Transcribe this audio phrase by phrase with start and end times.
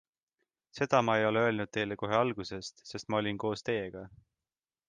[0.77, 4.07] Seda ma ei ole öelnud teile kohe alguses, sest ma olin koos teiega.